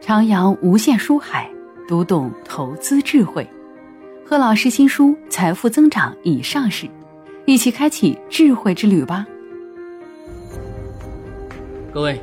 [0.00, 1.52] 徜徉无限书海，
[1.86, 3.46] 读懂投资智慧。
[4.24, 6.88] 贺老师新书《财富增长》已上市，
[7.46, 9.26] 一起开启智慧之旅吧！
[11.92, 12.18] 各位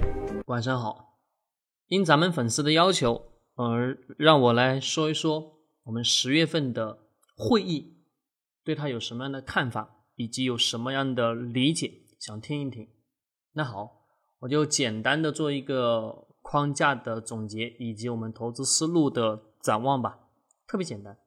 [0.47, 1.19] 晚上好，
[1.89, 3.21] 应咱们粉丝的要求，
[3.57, 6.97] 呃，让我来说一说我们十月份的
[7.35, 7.95] 会议，
[8.63, 12.87] 对他有什么样的看法，以及有什么样的理解，想听一听。
[13.53, 14.07] 那好，
[14.39, 16.23] 我就简单的做一个。
[16.49, 20.19] 框架的总结以及我们投资思路的展望吧，
[20.65, 21.17] 特别简单。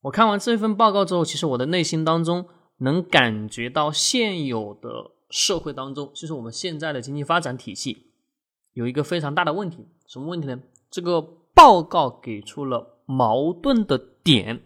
[0.00, 2.48] 我看完这份报告之后，其实我的内心当中
[2.78, 8.10] 能感觉到现有的社会当中，就是我们现在的经济发展体系
[8.72, 9.86] 有一个非常大的问题。
[10.08, 10.60] 什么问题呢？
[10.90, 11.22] 这个
[11.54, 14.60] 报告给出了矛盾的点，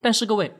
[0.00, 0.54] 但是各位，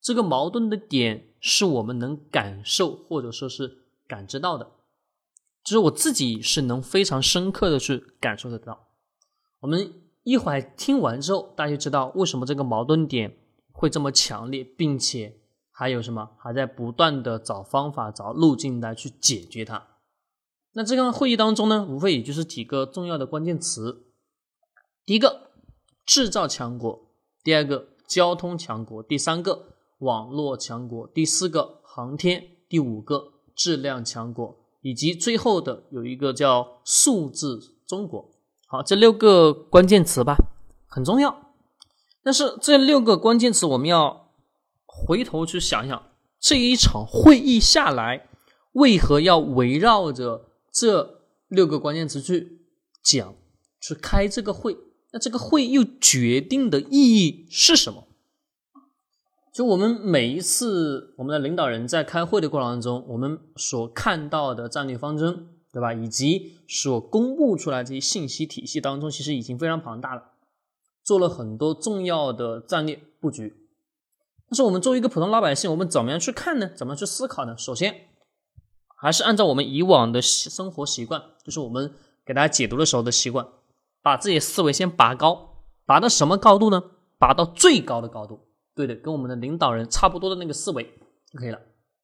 [0.00, 4.72] 这个矛盾的点是我们能感受或者说是感知到的。
[5.66, 8.86] 其实我自己是能非常深刻的去感受得到。
[9.58, 9.92] 我们
[10.22, 13.36] 一会儿听完之后，大家就知道为什么这个矛盾点
[13.72, 15.40] 会这么强烈，并且
[15.72, 19.88] 还有什么还在不断的找方法、找路径来去解决它。
[20.74, 24.06] 那这个会议当中呢，无非也就是几个重要的关键词：
[25.04, 25.50] 第一个，
[26.04, 27.08] 制造强国；
[27.42, 34.65] 第二个，交通强国；第三个，网络强国；第四个，航天；第五个，质量强国。
[34.86, 38.30] 以及最后的有一个叫数字中国，
[38.68, 40.36] 好，这六个关键词吧，
[40.86, 41.52] 很重要。
[42.22, 44.30] 但是这六个关键词，我们要
[44.86, 48.28] 回头去想想，这一场会议下来，
[48.74, 52.60] 为何要围绕着这六个关键词去
[53.02, 53.34] 讲、
[53.80, 54.76] 去开这个会？
[55.12, 58.06] 那这个会又决定的意义是什么？
[59.56, 65.94] 就我们每一次我们的领导人在开会的过程当中，我们所看到的战略方针，对吧？
[65.94, 70.32] 以及所公布出来这些信息体系当中，其实已经非常庞大了，
[71.02, 73.66] 做了很多重要的战略布局。
[74.50, 76.68] 但是我们作为一个普通老百姓，我们怎么样去看呢？
[76.76, 77.56] 怎么样去思考呢？
[77.56, 78.08] 首先，
[78.98, 81.94] 还是按照我们以往的生活习惯，就是我们
[82.26, 83.48] 给大家解读的时候的习惯，
[84.02, 86.82] 把自己的思维先拔高，拔到什么高度呢？
[87.18, 88.40] 拔到最高的高度。
[88.76, 90.84] 对的，跟我们的领导人差不多的那个思维
[91.32, 91.58] 就可以了。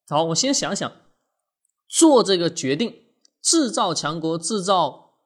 [0.09, 0.91] 好，我先想想，
[1.87, 3.05] 做这个决定，
[3.43, 5.19] 制造强国，制造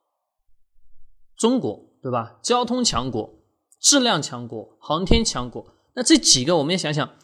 [1.36, 2.40] 中国，对吧？
[2.42, 3.38] 交通强国，
[3.80, 5.72] 质量强国，航天强国。
[5.94, 7.16] 那这几个，我们也想想，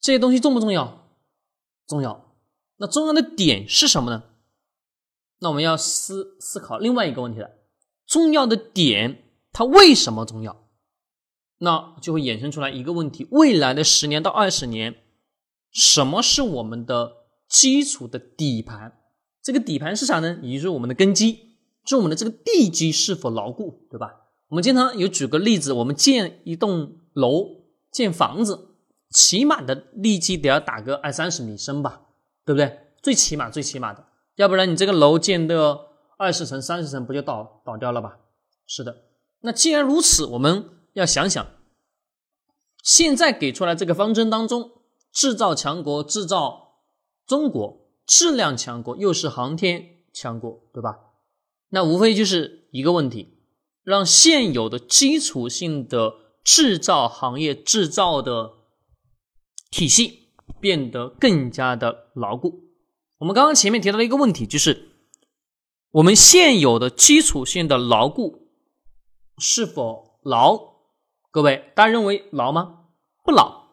[0.00, 1.08] 这些东西重不重要？
[1.86, 2.34] 重要。
[2.78, 4.24] 那重要的点是什么呢？
[5.38, 7.50] 那我们要思思考另外一个问题了：
[8.06, 9.22] 重要的点，
[9.52, 10.63] 它为什么重要？
[11.58, 14.96] 那就会衍生出来一个问题：未来的十年到二十年，
[15.70, 17.12] 什么是我们的
[17.48, 18.92] 基础的底盘？
[19.42, 20.38] 这个底盘是啥呢？
[20.42, 24.10] 也就是我们的根基，是我们的这个地基是否牢固，对吧？
[24.48, 27.46] 我们经常有举个例子，我们建一栋楼、
[27.92, 28.68] 建房子，
[29.10, 32.02] 起码的地基得要打个二三十米深吧，
[32.44, 32.78] 对不对？
[33.02, 34.04] 最起码、最起码的，
[34.36, 35.78] 要不然你这个楼建的
[36.18, 38.18] 二十层、三十层，不就倒倒掉了吧？
[38.66, 38.96] 是的。
[39.40, 40.64] 那既然如此，我们。
[40.94, 41.46] 要想想，
[42.82, 44.70] 现在给出来这个方针当中，
[45.12, 46.82] 制造强国，制造
[47.26, 50.96] 中国，质量强国，又是航天强国，对吧？
[51.70, 53.38] 那无非就是一个问题，
[53.82, 58.52] 让现有的基础性的制造行业制造的
[59.70, 60.28] 体系
[60.60, 62.70] 变得更加的牢固。
[63.18, 64.90] 我们刚刚前面提到的一个问题，就是
[65.90, 68.50] 我们现有的基础性的牢固
[69.38, 70.73] 是否牢？
[71.34, 72.82] 各位，大家认为牢吗？
[73.24, 73.64] 不牢。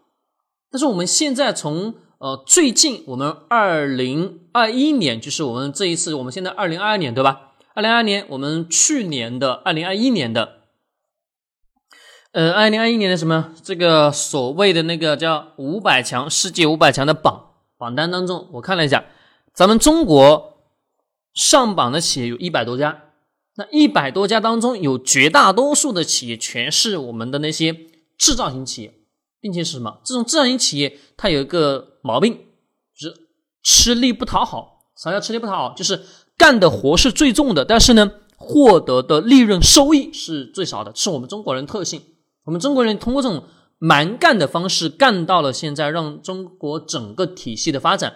[0.72, 7.51] 但是我们现在从呃最近，我们二零二一年，就是我们这一次，我们现在二零二二年，对吧？
[7.75, 10.61] 二零二二年，我们去年的二零二一年的，
[12.31, 13.53] 呃，二零二一年的什么？
[13.61, 19.05] 这个所谓的那个叫五百强世界五百强的榜榜单当中，我看了一下，
[19.53, 20.63] 咱们中国
[21.35, 23.03] 上榜的企业有一百多家。
[23.57, 27.75] 那一百多家当中，有绝大多数的企业全是我们的那些
[28.18, 28.94] 制造型企业，
[29.42, 30.00] 并且是什么？
[30.06, 32.33] 这种制造型企业它有一个毛病，
[32.98, 33.27] 就是
[33.62, 34.86] 吃力不讨好。
[34.95, 35.74] 啥叫吃力不讨好？
[35.74, 36.01] 就是
[36.38, 42.01] 干的活是最重的，但是呢，获得的利润收益是最少的，是我们中国人特性。
[42.45, 43.44] 我们中国人通过这种
[43.80, 48.15] 蛮干的方式干到了现在，让中国整个体系的发展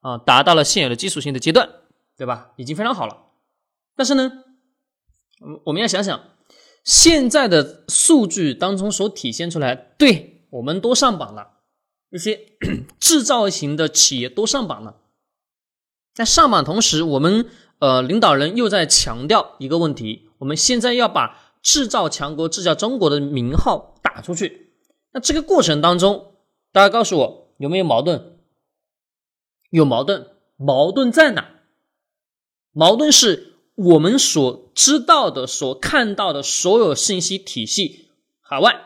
[0.00, 1.68] 啊达到了现有的基础性的阶段，
[2.16, 2.52] 对吧？
[2.56, 3.16] 已经非常好了。
[3.94, 4.44] 但是呢？
[5.40, 6.20] 我我们要想想，
[6.84, 11.58] 现在的数据当中所体现出来，对我们都上榜了，
[12.10, 12.38] 一些
[13.00, 14.96] 制造型的企业都上榜了。
[16.14, 17.46] 在上榜同时，我们
[17.78, 24.74] 呃领导人又在强调一个问题：我们现在要把制造强国、制造中国的名号打出去。
[25.12, 26.34] 那这个过程当中，
[26.72, 28.38] 大家告诉我有没有矛盾？
[29.70, 30.26] 有矛盾，
[30.56, 31.48] 矛盾在哪？
[32.72, 33.49] 矛盾是
[33.80, 38.10] 我们所知道的、所看到的所有信息体系，
[38.42, 38.82] 海外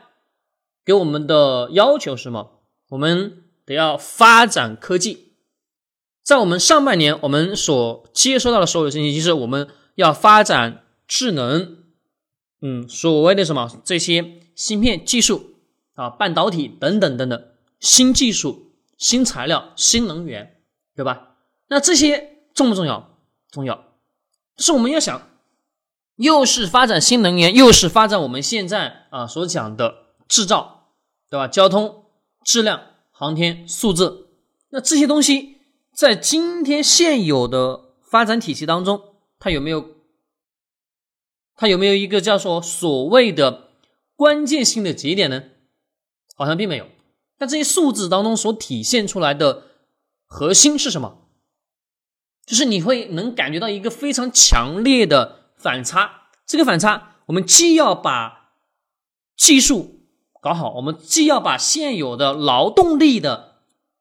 [0.84, 2.60] 给我们的要求是什么？
[2.90, 5.32] 我们得要发展科技。
[6.22, 11.78] 在我们上半年，我们所接收到的所有信息，就是我们要发展智能，
[12.60, 15.56] 嗯，所谓的什么这些芯片技术
[15.94, 17.48] 啊、半导体等等等等
[17.80, 20.60] 新技术、新材料、新能源，
[20.94, 21.36] 对吧？
[21.68, 23.18] 那这些重不重要？
[23.50, 23.93] 重要。
[24.58, 25.28] 是我们要想，
[26.16, 30.90] 又是发展新能源，又是发展我们现在啊所讲的制造，
[31.30, 31.48] 对吧？
[31.48, 32.04] 交通、
[32.44, 32.80] 质量、
[33.10, 34.28] 航天、数字，
[34.70, 35.54] 那这些东西。
[35.96, 39.00] 在今天现有的发展体系当中，
[39.38, 39.90] 它有没有？
[41.54, 43.68] 它有没有一个叫做所谓的
[44.16, 45.44] 关键性的节点呢？
[46.34, 46.88] 好像并没有。
[47.38, 49.68] 但这些数字当中所体现出来的
[50.26, 51.23] 核心是什么？
[52.46, 56.28] 就是你会能感觉到一个非常强烈的反差。
[56.46, 58.52] 这个反差，我们既要把
[59.36, 60.00] 技术
[60.40, 63.56] 搞好，我们既要把现有的劳动力的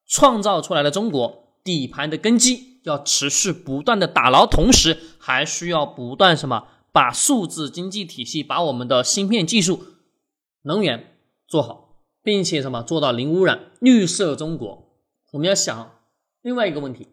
[0.05, 1.41] 创造出来的中国。
[1.63, 9.85] 底盘的根基要持续不断的打牢，同时还需要不断什么，把数字经济体系，把我们的芯片技术、
[10.63, 11.15] 能源
[11.47, 14.99] 做好，并且什么做到零污染、绿色中国。
[15.31, 15.91] 我们要想
[16.41, 17.07] 另外一个问题，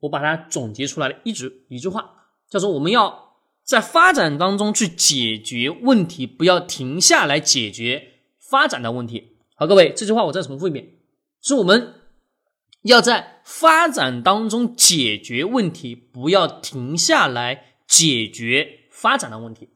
[0.00, 2.10] 我把它总结出来了一句一句话，
[2.48, 3.32] 叫做我们要
[3.64, 9.36] 在发展当中去解决问题，不要停下来解决发展的问题。
[9.56, 10.94] 好，各位，这句话我再重复一遍，
[11.40, 11.94] 是我们。
[12.82, 19.70] 要在发展当中解决问题，不要停下来解决发展的问题。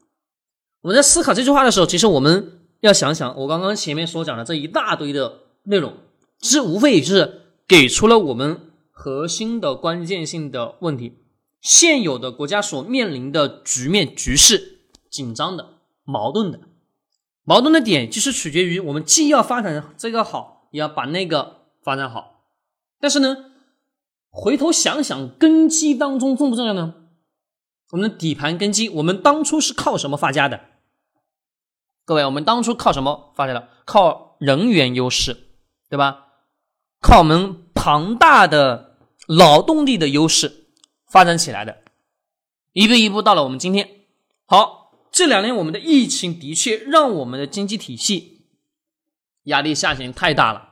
[0.79, 5.93] 我们在思考这句话的时候，其实我们要想想，我刚刚前面所讲的这一大堆的内容，
[6.39, 8.70] 其实无非也就是给出了我们
[9.03, 11.17] 核心的关键性的问题。
[11.59, 16.59] 现有的国家所面临的局面局势紧张的、矛盾的，
[17.43, 22.43] 矛盾的点就是取决于我们既要发展这个好，也要把那个发展好。
[22.99, 23.51] 但是呢，
[24.29, 26.93] 回头想想，根基当中重不重要呢？
[27.89, 30.61] 我们的底盘根基，我们当初是靠什么发家的？
[32.05, 33.67] 各位，我们当初靠什么发家的？
[33.85, 35.35] 靠人员优势，
[35.89, 36.27] 对吧？
[37.01, 38.90] 靠我们庞大的
[39.27, 40.67] 劳动力的优势
[41.09, 41.77] 发展起来的，
[42.73, 43.89] 一步一步到了我们今天。
[44.45, 48.47] 好，这两年我们的疫情的确让我们的经济体系
[49.43, 50.69] 压力下行太大了。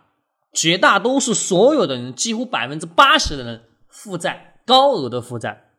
[0.51, 5.69] 绝大多数所有的人，几乎百分之八十的人负债，高额的负债，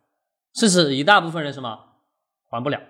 [0.55, 1.77] 甚至一大部分人什么
[2.49, 2.81] 还不了。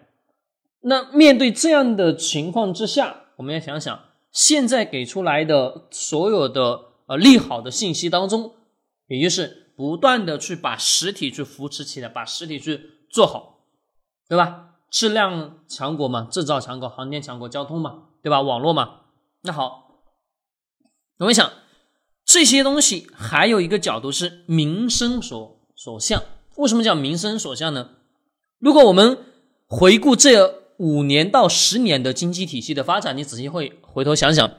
[0.82, 8.54] 那面对这样的情况之下，我们要想想，现在给出来的所有的呃利好的信息当中，
[9.06, 13.64] 也就是不断的去把实体去扶持起来，把实体去做好，
[14.28, 14.74] 对吧？
[14.90, 18.42] 质量强国嘛，制造强国，航天强国，交通嘛，对吧？
[18.42, 19.00] 网络嘛。
[19.40, 20.02] 那好，
[21.16, 21.50] 我们想。
[22.26, 26.22] 这些东西还有一个角度是民生所所向。
[26.56, 27.92] 为什么叫民生所向呢？
[28.58, 29.24] 如果我们
[29.66, 34.52] 回顾这五年到十年的经济体系的发展，你仔细会回头想想，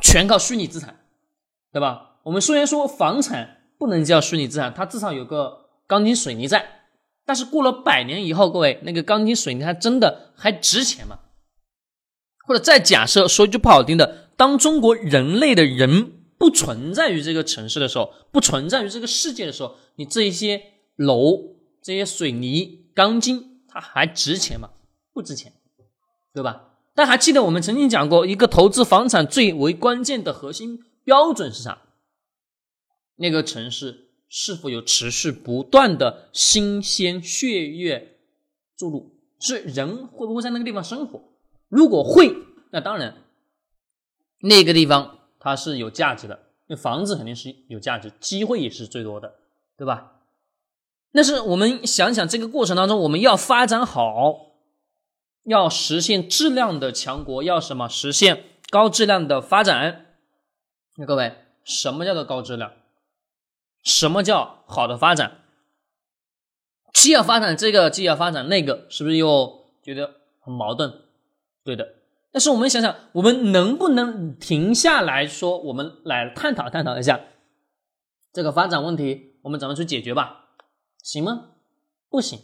[0.00, 1.04] 全靠虚拟资产，
[1.72, 2.20] 对吧？
[2.22, 6.84] 我们虽然说房产不能叫虚拟资产，它至少有个钢筋水泥在，
[7.26, 11.18] 但是过了百年以后，各位那个钢筋水泥它真的还值钱吗？
[12.46, 16.12] 或者再假设说一句不好听的，当中国人类的人。
[16.38, 20.60] 不存在于这个城市的时候，不存在于这个世界的时候，你这一些
[20.96, 24.70] 楼、这些水泥、钢筋，它还值钱吗？
[25.12, 25.52] 不值钱，
[26.34, 26.70] 对吧？
[26.96, 31.78] 但还记得我们曾经讲过，一个投资房产最为关键的核心标准是啥？
[33.16, 38.18] 那个城市是否有持续不断的新鲜血液
[38.76, 39.14] 注入？
[39.40, 41.22] 是人会不会在那个地方生活？
[41.68, 42.34] 如果会，
[42.70, 43.16] 那当然，
[44.40, 45.18] 那个地方。
[45.44, 46.38] 它是有价值的，
[46.68, 49.34] 那房子肯定是有价值，机会也是最多的，
[49.76, 50.20] 对吧？
[51.12, 54.52] 但是我们想想这个过程当中，我们要发展好，
[55.42, 57.88] 要实现质量的强国，要什么？
[57.88, 60.14] 实现高质量的发展。
[60.96, 62.70] 那各位，什么叫做高质量？
[63.82, 65.38] 什么叫好的发展？
[66.92, 70.92] 既要发展这个，既要发展那个，是不是又觉得很矛盾？
[71.64, 71.94] 对的。
[72.30, 77.20] 但是我们想想，我们能不能停下来说，我们来探讨探讨一下
[78.32, 80.46] 这个发展问题，我们怎么去解决吧？
[81.02, 81.50] 行吗？
[82.08, 82.38] 不行。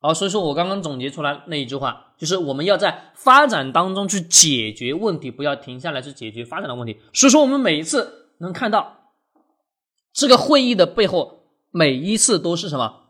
[0.00, 7.00] 好，所以说我刚刚总结出来那一句话，就是我们要在发展当中去解决问题，不要停下来去解决发展的问题。
[7.12, 8.97] 所以说我们每一次能看到
[10.18, 13.04] 这个会议的背后，每一次都是什么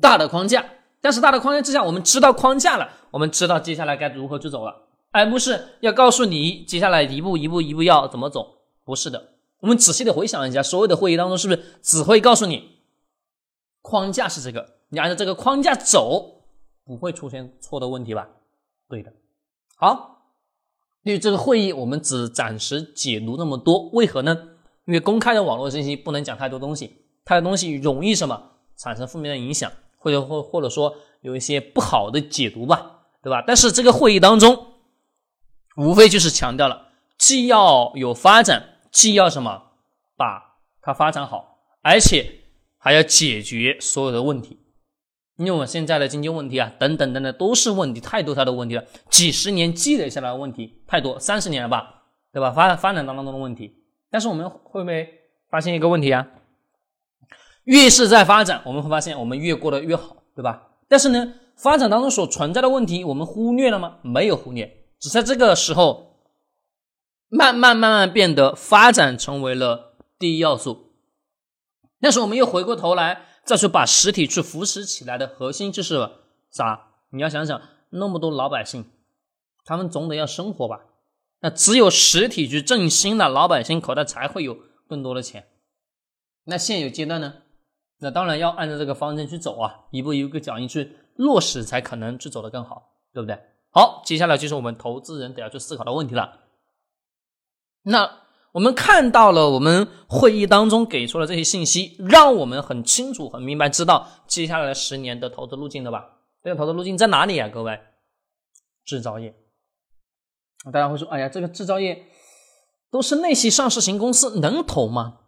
[0.00, 0.64] 大的框架，
[1.00, 9.30] 但是大的框架之下，我们知道框架了，我们知道接下来该如何去走了，而不是要告诉你接下来一步一步一步要怎么走，不是的。
[9.58, 12.78] 我们仔细的回想一下，所有的会议当中，是不是只会告诉你
[13.82, 14.76] 框架是这个？
[14.90, 16.44] 你按照这个框架走，
[16.84, 18.28] 不会出现错的问题吧？
[18.88, 19.12] 对的。
[19.74, 20.28] 好，
[21.02, 24.50] 对于这个会议，我们只暂时解读那么多，为何呢？
[24.88, 33.44] 因为公开的网络信息不能讲太多东西，太多东西容易什么产生负面的影响，或者或或者说有一些不好的解读吧，对吧？
[33.46, 34.66] 但是这个会议当中，
[35.76, 39.62] 无非就是强调了，既要有发展，既要什么
[40.16, 42.40] 把它发展好，而且
[42.78, 44.58] 还要解决所有的问题。
[45.36, 48.82] 因为我们现在的经济问题啊，等等等等，都是问题，太多太多问题了。
[49.10, 52.50] 几十年积累下来的问题太多，三十年了吧，对吧？
[52.52, 53.77] 发发展当中的问题，
[54.10, 56.28] 但是我们会不会发现一个问题啊？
[57.64, 60.68] 越是在发展，我们会发现我们越过得越好，对吧？
[60.88, 63.98] 但是呢，发展当中所存在的问题，我们忽略了吗？
[64.02, 66.16] 没有忽略，只在这个时候，
[67.28, 70.92] 慢慢慢慢变得发展成为了第一要素。
[72.00, 73.24] 但是我们又回过头来。
[73.48, 76.06] 再去把实体去扶持起来的核心就是
[76.50, 76.88] 啥？
[77.08, 78.84] 你要想想，那么多老百姓，
[79.64, 80.80] 他们总得要生活吧？
[81.40, 84.56] 那只有实体去振兴了，老百姓口袋才会有
[84.88, 85.48] 更多的钱。
[86.44, 87.34] 那现有阶段呢？
[88.00, 93.38] 那当然要按照这个方针去走啊，一步一个脚印去落实，才可能去走得更好，对不对？
[93.70, 96.40] 好，接下来就是我们投资人得要去思考的问题了。
[97.82, 98.20] 那。
[98.52, 106.16] 我们看到了我们会议当中给出的这些信息，让我们很清楚、很明白，知道接下来十年的投资路径的吧？
[106.42, 107.46] 这个投资路径在哪里啊？
[107.48, 107.78] 各位，
[108.86, 109.32] 制造业。
[110.64, 112.06] 大家会说：“哎呀，这个制造业
[112.90, 115.18] 都是那些上市型公司，能投吗？”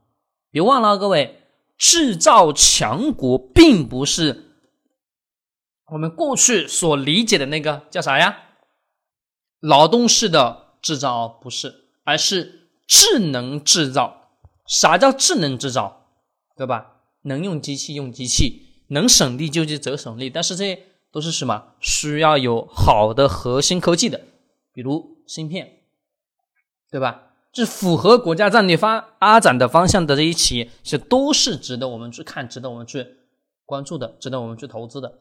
[0.51, 1.43] 别忘了，各位，
[1.79, 4.51] 制造强国并不是
[5.93, 8.37] 我们过去所理解的那个叫啥呀？
[9.61, 12.59] 劳动式的制造不是，而是。
[12.93, 14.33] 智能制造，
[14.67, 16.09] 啥叫智能制造？
[16.57, 16.97] 对吧？
[17.23, 20.29] 能用机器用机器，能省力就去则省力。
[20.29, 20.83] 但是这些
[21.13, 21.75] 都是什么？
[21.79, 24.23] 需要有好的核心科技的，
[24.73, 25.85] 比如芯片，
[26.91, 27.35] 对吧？
[27.53, 33.07] 这符合国家战略发发展的方向的这些企业，是都是值得我们去看、值得我们去
[33.65, 35.21] 关注的、值得我们去投资的。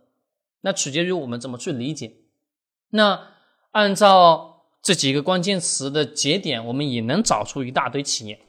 [0.61, 2.13] 那取决于我们怎么去理解。
[2.89, 3.27] 那
[3.71, 4.47] 按照。
[4.81, 8.39] 这几个关键词的节点，我们也能找出一大堆企业。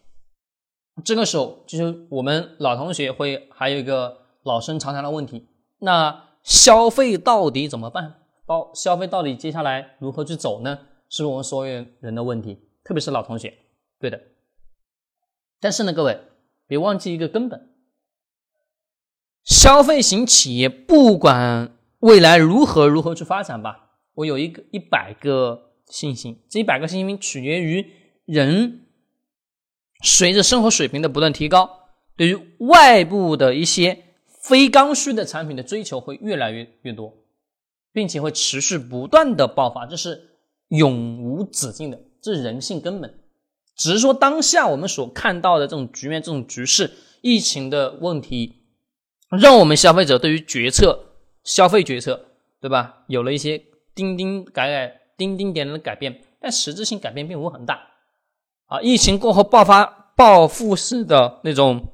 [1.04, 5.48] 这个时候，就是我们老同学会还有一个老生常谈的问题：
[5.80, 8.20] 那消费到底怎么办？
[8.46, 10.78] 包消费到底接下来如何去走呢？
[11.10, 13.52] 是不是我们所有人的问题，特别是老同学。
[13.98, 14.18] 对的。
[15.60, 16.18] 但是呢，各位
[16.66, 17.68] 别忘记一个根本：
[19.44, 25.66] 消费型企业不管未来如何如何去发展吧，我有一个一百个。
[25.90, 27.84] 信心，这一百个信心取决于
[28.24, 28.86] 人
[30.04, 37.12] 随着生活水平的不断提高，对于外部的一些非刚需的产品的追求会越来越越多，
[37.92, 40.38] 并且会持续不断的爆发，这是
[40.70, 43.20] 永无止境的，这是人性根本。
[43.76, 48.56] 只是说当下我们所看到的这种局面、这种局势、疫情的问题，
[49.28, 50.98] 让我们消费者对于决策、
[51.44, 52.26] 消费决策，
[52.60, 53.62] 对吧，有了一些
[53.94, 54.96] 钉钉改改。
[55.20, 57.78] 丁丁点点的改变，但实质性改变并不很大
[58.68, 58.80] 啊！
[58.80, 59.84] 疫情过后爆发
[60.16, 61.88] 报复式的那种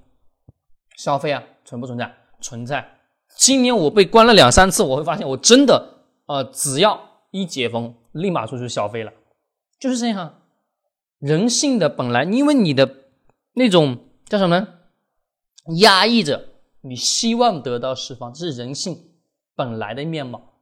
[0.97, 2.15] 消费啊，存不存在？
[2.41, 2.99] 存在。
[3.37, 7.01] 今年我被关了两三次，我会发现我真的呃，只要
[7.33, 9.13] 一解封，立马出去消费了，
[9.79, 10.43] 就是这样。
[11.19, 12.95] 人性的本来，因为你的
[13.55, 14.69] 那种叫什么？
[15.79, 16.49] 压抑着，
[16.83, 19.13] 你希望得到释放，这是人性
[19.55, 20.61] 本来的面貌。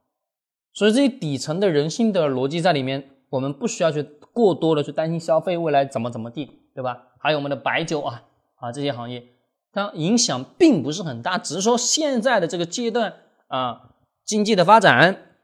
[0.73, 7.09] 所以这些底层的人性的逻辑在里面，我们不需要去过多的去担心消费未来怎么怎么地，对吧？
[7.19, 8.23] 还有我们的白酒啊
[8.55, 9.23] 啊这些行业，
[9.71, 13.13] 它影响并不是很大，只是说现在的这个阶段
[13.47, 13.91] 啊，
[14.23, 15.37] 经济的发展，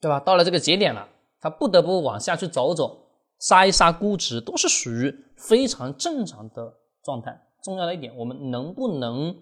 [0.00, 0.20] 对吧？
[0.20, 1.08] 到了这个节点了，
[1.44, 3.06] 他不得不往下去走走，
[3.38, 6.72] 杀一杀估值，都是属于非常正常的
[7.02, 7.38] 状态。
[7.62, 9.36] 重要的一点，我们能不能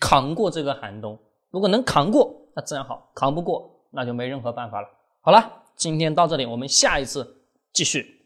[0.00, 1.16] 扛过这个寒冬？
[1.50, 4.88] 如果能扛过，那自然好；扛不过，那就没任何办法了。
[5.20, 7.24] 好了，今天到这里，我们下一次
[7.72, 8.17] 继续。